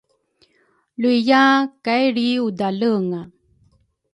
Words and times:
luiya 0.99 1.43
kai 1.85 2.05
lriudalenga. 2.15 3.21